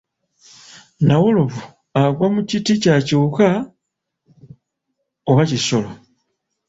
[0.99, 1.61] Nnawolovu
[2.01, 3.47] agwa mu kiti kya kiwuka
[5.29, 5.89] oba kisolo?